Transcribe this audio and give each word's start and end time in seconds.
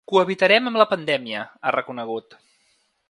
Cohabitarem 0.11 0.69
amb 0.69 0.79
la 0.81 0.87
pandèmia, 0.93 1.43
ha 1.69 1.75
reconegut. 1.77 2.39